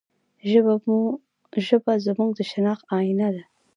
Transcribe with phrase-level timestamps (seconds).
[1.67, 3.43] ژبه زموږ د شناخت آینه ده.